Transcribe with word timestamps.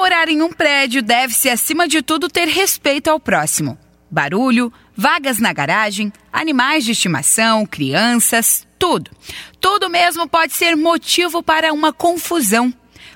morar 0.00 0.30
em 0.30 0.40
um 0.40 0.50
prédio, 0.50 1.02
deve-se, 1.02 1.50
acima 1.50 1.86
de 1.86 2.00
tudo, 2.00 2.30
ter 2.30 2.48
respeito 2.48 3.08
ao 3.08 3.20
próximo. 3.20 3.78
Barulho, 4.10 4.72
vagas 4.96 5.38
na 5.38 5.52
garagem, 5.52 6.10
animais 6.32 6.86
de 6.86 6.92
estimação, 6.92 7.66
crianças, 7.66 8.66
tudo. 8.78 9.10
Tudo 9.60 9.90
mesmo 9.90 10.26
pode 10.26 10.54
ser 10.54 10.74
motivo 10.74 11.42
para 11.42 11.70
uma 11.70 11.92
confusão. 11.92 12.72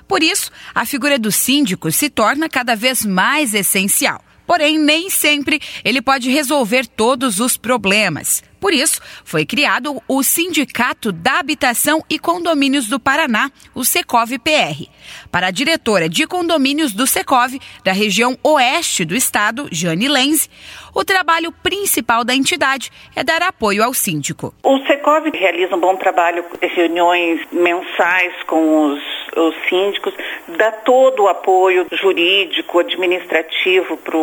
Por 0.07 0.21
isso, 0.21 0.51
a 0.75 0.85
figura 0.85 1.17
do 1.17 1.31
síndico 1.31 1.91
se 1.91 2.07
torna 2.07 2.47
cada 2.47 2.75
vez 2.75 3.03
mais 3.03 3.55
essencial. 3.55 4.23
Porém, 4.45 4.77
nem 4.77 5.09
sempre 5.09 5.59
ele 5.83 6.01
pode 6.01 6.29
resolver 6.29 6.87
todos 6.87 7.39
os 7.39 7.57
problemas. 7.57 8.43
Por 8.65 8.73
isso, 8.73 8.99
foi 9.23 9.45
criado 9.45 10.01
o 10.07 10.23
Sindicato 10.23 11.11
da 11.11 11.37
Habitação 11.37 12.03
e 12.09 12.17
Condomínios 12.17 12.87
do 12.87 12.99
Paraná, 12.99 13.51
o 13.75 13.85
Secov-PR. 13.85 14.89
Para 15.31 15.47
a 15.47 15.51
diretora 15.51 16.09
de 16.09 16.25
condomínios 16.25 16.91
do 16.91 17.05
Secov, 17.05 17.59
da 17.83 17.91
região 17.91 18.35
oeste 18.41 19.05
do 19.05 19.15
estado, 19.15 19.67
Jane 19.71 20.07
Lenz, 20.07 20.49
o 20.95 21.03
trabalho 21.03 21.51
principal 21.51 22.23
da 22.23 22.33
entidade 22.33 22.91
é 23.15 23.23
dar 23.23 23.43
apoio 23.43 23.83
ao 23.83 23.93
síndico. 23.93 24.51
O 24.63 24.79
Secov 24.87 25.29
realiza 25.31 25.75
um 25.75 25.79
bom 25.79 25.95
trabalho, 25.97 26.43
reuniões 26.59 27.41
mensais 27.51 28.33
com 28.47 28.93
os, 28.93 29.01
os 29.35 29.55
síndicos, 29.69 30.13
dá 30.47 30.71
todo 30.71 31.23
o 31.23 31.27
apoio 31.27 31.85
jurídico, 31.91 32.79
administrativo 32.79 33.97
para 33.97 34.17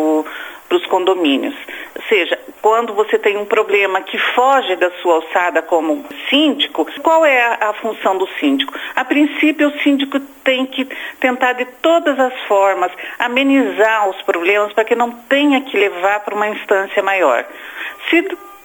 os 0.75 0.85
condomínios. 0.87 1.55
Ou 1.95 2.01
seja, 2.09 2.37
quando 2.61 2.93
você 2.93 3.19
tem 3.19 3.37
um 3.37 3.45
problema 3.45 4.01
que 4.01 4.17
foge 4.17 4.75
da 4.75 4.89
sua 5.01 5.15
alçada 5.15 5.61
como 5.61 6.05
síndico, 6.29 6.87
qual 7.01 7.25
é 7.25 7.41
a, 7.41 7.69
a 7.69 7.73
função 7.73 8.17
do 8.17 8.27
síndico? 8.39 8.73
A 8.95 9.05
princípio, 9.05 9.67
o 9.67 9.79
síndico 9.79 10.19
tem 10.43 10.65
que 10.65 10.85
tentar 11.19 11.53
de 11.53 11.65
todas 11.81 12.19
as 12.19 12.33
formas 12.47 12.91
amenizar 13.19 14.09
os 14.09 14.21
problemas 14.23 14.73
para 14.73 14.83
que 14.83 14.95
não 14.95 15.11
tenha 15.11 15.61
que 15.61 15.77
levar 15.77 16.21
para 16.21 16.35
uma 16.35 16.49
instância 16.49 17.03
maior. 17.03 17.45
Se 18.09 18.21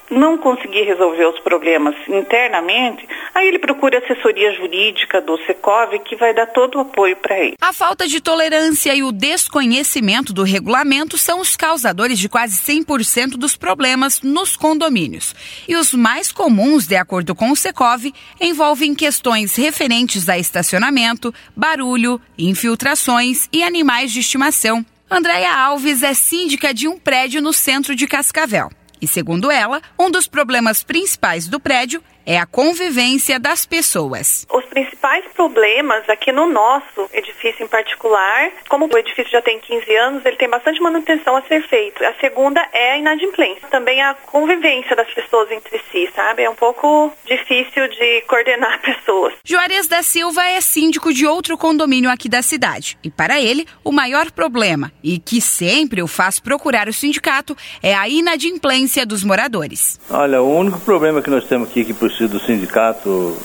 não 0.09 0.37
conseguir 0.37 0.83
resolver 0.83 1.25
os 1.25 1.39
problemas 1.39 1.95
internamente, 2.07 3.07
aí 3.33 3.47
ele 3.47 3.59
procura 3.59 3.99
assessoria 3.99 4.51
jurídica 4.53 5.21
do 5.21 5.37
Secov, 5.45 5.97
que 5.99 6.15
vai 6.15 6.33
dar 6.33 6.47
todo 6.47 6.75
o 6.75 6.81
apoio 6.81 7.15
para 7.17 7.37
ele. 7.39 7.55
A 7.61 7.71
falta 7.71 8.07
de 8.07 8.19
tolerância 8.19 8.93
e 8.95 9.03
o 9.03 9.11
desconhecimento 9.11 10.33
do 10.33 10.43
regulamento 10.43 11.17
são 11.17 11.39
os 11.39 11.55
causadores 11.55 12.17
de 12.17 12.29
quase 12.29 12.55
100% 12.61 13.31
dos 13.31 13.55
problemas 13.55 14.21
nos 14.21 14.55
condomínios. 14.55 15.35
E 15.67 15.75
os 15.75 15.93
mais 15.93 16.31
comuns, 16.31 16.87
de 16.87 16.95
acordo 16.95 17.35
com 17.35 17.51
o 17.51 17.55
Secov, 17.55 18.11
envolvem 18.41 18.95
questões 18.95 19.55
referentes 19.55 20.27
a 20.27 20.37
estacionamento, 20.37 21.33
barulho, 21.55 22.19
infiltrações 22.37 23.47
e 23.51 23.63
animais 23.63 24.11
de 24.11 24.19
estimação. 24.19 24.85
Andréia 25.11 25.51
Alves 25.51 26.03
é 26.03 26.13
síndica 26.13 26.71
de 26.71 26.87
um 26.87 26.99
prédio 26.99 27.41
no 27.41 27.51
centro 27.51 27.95
de 27.95 28.05
Cascavel. 28.05 28.69
E 29.01 29.07
segundo 29.07 29.49
ela, 29.49 29.81
um 29.97 30.11
dos 30.11 30.27
problemas 30.27 30.83
principais 30.83 31.47
do 31.47 31.59
prédio 31.59 32.03
é 32.29 32.37
a 32.37 32.45
convivência 32.45 33.39
das 33.39 33.65
pessoas. 33.65 34.45
Os 34.53 34.63
principais 34.65 35.25
problemas 35.33 36.07
aqui 36.07 36.31
no 36.31 36.47
nosso 36.47 37.09
edifício 37.11 37.65
em 37.65 37.67
particular, 37.67 38.51
como 38.69 38.87
o 38.87 38.97
edifício 38.99 39.31
já 39.31 39.41
tem 39.41 39.59
15 39.59 39.95
anos, 39.95 40.23
ele 40.23 40.35
tem 40.35 40.47
bastante 40.47 40.79
manutenção 40.79 41.35
a 41.35 41.41
ser 41.41 41.67
feita. 41.67 42.07
A 42.07 42.13
segunda 42.19 42.63
é 42.71 42.91
a 42.91 42.97
inadimplência, 42.99 43.67
também 43.71 43.99
a 44.03 44.13
convivência 44.13 44.95
das 44.95 45.11
pessoas 45.11 45.49
entre 45.49 45.81
si, 45.91 46.07
sabe? 46.15 46.43
É 46.43 46.49
um 46.49 46.53
pouco 46.53 47.11
difícil 47.25 47.87
de 47.87 48.21
coordenar 48.27 48.79
pessoas. 48.85 49.33
Juarez 49.43 49.87
da 49.87 50.03
Silva 50.03 50.45
é 50.45 50.61
síndico 50.61 51.11
de 51.11 51.25
outro 51.25 51.57
condomínio 51.57 52.11
aqui 52.11 52.29
da 52.29 52.43
cidade. 52.43 52.95
E 53.03 53.09
para 53.09 53.41
ele, 53.41 53.65
o 53.83 53.91
maior 53.91 54.29
problema, 54.29 54.91
e 55.03 55.17
que 55.17 55.41
sempre 55.41 56.03
o 56.03 56.07
faz 56.07 56.39
procurar 56.39 56.87
o 56.87 56.93
sindicato, 56.93 57.57
é 57.81 57.95
a 57.95 58.07
inadimplência 58.07 59.03
dos 59.03 59.23
moradores. 59.23 59.99
Olha, 60.11 60.43
o 60.43 60.55
único 60.55 60.79
problema 60.81 61.23
que 61.23 61.29
nós 61.31 61.45
temos 61.45 61.69
aqui 61.69 61.83
que 61.83 61.93
do 62.27 62.39
sindicato 62.39 63.37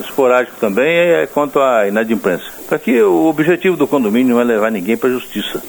esporádico 0.00 0.56
também 0.58 0.88
é 0.88 1.26
quanto 1.26 1.60
à 1.60 1.86
inadimplência. 1.86 2.50
Para 2.68 2.78
que 2.78 3.00
o 3.02 3.26
objetivo 3.26 3.76
do 3.76 3.86
condomínio 3.86 4.34
não 4.34 4.40
é 4.40 4.44
levar 4.44 4.70
ninguém 4.70 4.96
para 4.96 5.08
a 5.08 5.12
justiça. 5.12 5.62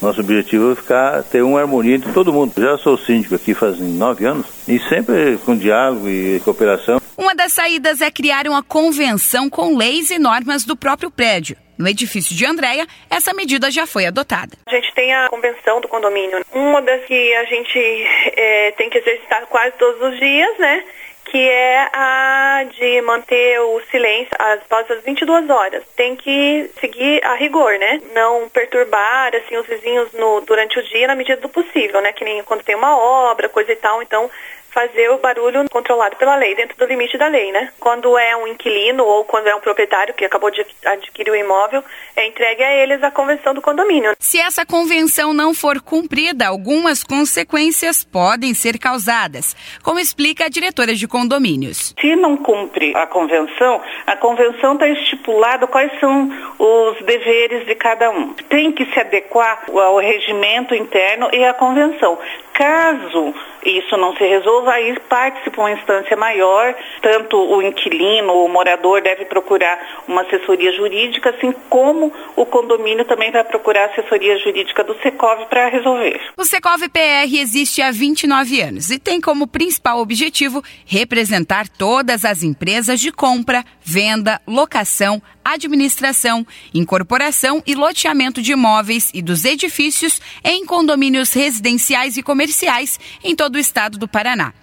Nosso 0.00 0.20
objetivo 0.20 0.72
é 0.72 0.74
ficar, 0.74 1.22
ter 1.22 1.42
uma 1.42 1.60
harmonia 1.60 1.96
entre 1.96 2.12
todo 2.12 2.32
mundo. 2.32 2.52
Já 2.56 2.76
sou 2.78 2.98
síndico 2.98 3.34
aqui 3.34 3.54
faz 3.54 3.78
nove 3.78 4.26
anos 4.26 4.46
e 4.68 4.78
sempre 4.78 5.38
com 5.44 5.56
diálogo 5.56 6.08
e 6.08 6.40
cooperação. 6.44 7.00
Uma 7.16 7.34
das 7.34 7.52
saídas 7.52 8.00
é 8.00 8.10
criar 8.10 8.46
uma 8.46 8.62
convenção 8.62 9.48
com 9.48 9.76
leis 9.76 10.10
e 10.10 10.18
normas 10.18 10.64
do 10.64 10.76
próprio 10.76 11.10
prédio. 11.10 11.56
No 11.78 11.88
edifício 11.88 12.34
de 12.34 12.46
Andréia, 12.46 12.86
essa 13.10 13.34
medida 13.34 13.70
já 13.70 13.86
foi 13.86 14.06
adotada. 14.06 14.52
A 14.66 14.74
gente 14.74 14.94
tem 14.94 15.14
a 15.14 15.28
convenção 15.28 15.80
do 15.80 15.88
condomínio, 15.88 16.42
uma 16.52 16.80
das 16.80 17.04
que 17.04 17.34
a 17.34 17.44
gente 17.44 17.78
é, 17.78 18.72
tem 18.72 18.88
que 18.88 18.98
exercitar 18.98 19.46
quase 19.46 19.72
todos 19.78 20.00
os 20.00 20.18
dias, 20.18 20.58
né? 20.58 20.84
Que 21.30 21.38
é 21.38 21.88
a 21.92 22.64
de 22.64 23.02
manter 23.02 23.60
o 23.60 23.80
silêncio 23.90 24.30
após 24.38 24.90
as 24.90 25.02
22 25.02 25.50
horas. 25.50 25.82
Tem 25.96 26.14
que 26.14 26.70
seguir 26.80 27.22
a 27.24 27.34
rigor, 27.34 27.78
né? 27.78 28.00
Não 28.14 28.48
perturbar 28.48 29.34
assim 29.34 29.56
os 29.56 29.66
vizinhos 29.66 30.12
no, 30.12 30.40
durante 30.42 30.78
o 30.78 30.82
dia 30.82 31.06
na 31.06 31.14
medida 31.14 31.40
do 31.40 31.48
possível, 31.48 32.00
né? 32.00 32.12
Que 32.12 32.24
nem 32.24 32.42
quando 32.44 32.62
tem 32.62 32.74
uma 32.74 32.96
obra, 32.96 33.48
coisa 33.48 33.72
e 33.72 33.76
tal, 33.76 34.02
então 34.02 34.30
fazer 34.76 35.08
o 35.10 35.16
barulho 35.16 35.64
controlado 35.70 36.16
pela 36.16 36.36
lei, 36.36 36.54
dentro 36.54 36.76
do 36.76 36.84
limite 36.84 37.16
da 37.16 37.28
lei, 37.28 37.50
né? 37.50 37.72
Quando 37.80 38.18
é 38.18 38.36
um 38.36 38.46
inquilino 38.46 39.02
ou 39.02 39.24
quando 39.24 39.46
é 39.46 39.54
um 39.54 39.60
proprietário 39.60 40.12
que 40.12 40.22
acabou 40.22 40.50
de 40.50 40.66
adquirir 40.84 41.30
o 41.30 41.34
imóvel, 41.34 41.82
é 42.14 42.26
entregue 42.26 42.62
a 42.62 42.74
eles 42.74 43.02
a 43.02 43.10
convenção 43.10 43.54
do 43.54 43.62
condomínio. 43.62 44.14
Se 44.20 44.38
essa 44.38 44.66
convenção 44.66 45.32
não 45.32 45.54
for 45.54 45.80
cumprida, 45.80 46.46
algumas 46.46 47.02
consequências 47.02 48.04
podem 48.04 48.52
ser 48.52 48.78
causadas, 48.78 49.56
como 49.82 49.98
explica 49.98 50.44
a 50.44 50.50
diretora 50.50 50.94
de 50.94 51.08
condomínios. 51.08 51.94
Se 51.98 52.14
não 52.14 52.36
cumpre 52.36 52.92
a 52.94 53.06
convenção, 53.06 53.80
a 54.06 54.14
convenção 54.14 54.74
está 54.74 54.88
estipulada 54.88 55.66
quais 55.66 55.90
são 55.98 56.30
os 56.58 57.02
deveres 57.06 57.64
de 57.64 57.74
cada 57.76 58.10
um. 58.10 58.34
Tem 58.50 58.70
que 58.72 58.84
se 58.92 59.00
adequar 59.00 59.64
ao 59.72 59.96
regimento 59.96 60.74
interno 60.74 61.30
e 61.32 61.42
à 61.42 61.54
convenção. 61.54 62.18
Caso 62.56 63.34
isso 63.62 63.96
não 63.96 64.16
se 64.16 64.24
resolva, 64.24 64.72
aí 64.72 64.98
parte 65.08 65.50
para 65.50 65.60
uma 65.60 65.72
instância 65.72 66.16
maior, 66.16 66.74
tanto 67.02 67.36
o 67.36 67.60
inquilino 67.60 68.32
o 68.32 68.48
morador 68.48 69.02
deve 69.02 69.24
procurar 69.24 70.04
uma 70.06 70.22
assessoria 70.22 70.72
jurídica, 70.72 71.30
assim 71.30 71.52
como 71.68 72.12
o 72.34 72.46
condomínio 72.46 73.04
também 73.04 73.30
vai 73.30 73.44
procurar 73.44 73.86
assessoria 73.86 74.38
jurídica 74.38 74.82
do 74.84 74.94
Secov 75.02 75.44
para 75.46 75.68
resolver. 75.68 76.20
O 76.36 76.44
Secov 76.44 76.80
PR 76.88 77.28
existe 77.30 77.82
há 77.82 77.90
29 77.90 78.60
anos 78.62 78.90
e 78.90 78.98
tem 78.98 79.20
como 79.20 79.46
principal 79.46 79.98
objetivo 79.98 80.62
representar 80.86 81.68
todas 81.68 82.24
as 82.24 82.42
empresas 82.42 83.00
de 83.00 83.12
compra, 83.12 83.64
venda, 83.82 84.40
locação, 84.46 85.20
administração, 85.52 86.44
incorporação 86.74 87.62
e 87.66 87.74
loteamento 87.74 88.40
de 88.42 88.52
imóveis 88.52 89.10
e 89.14 89.22
dos 89.22 89.44
edifícios 89.44 90.20
em 90.44 90.64
condomínios 90.64 91.32
residenciais 91.32 92.16
e 92.16 92.22
comerciais 92.22 92.98
em 93.22 93.36
todo 93.36 93.56
o 93.56 93.58
estado 93.58 93.98
do 93.98 94.08
Paraná. 94.08 94.54